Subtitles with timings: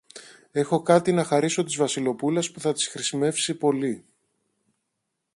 [0.51, 4.05] Έχω κάτι να χαρίσω της Βασιλοπούλας που θα της χρησιμεύσει πολύ.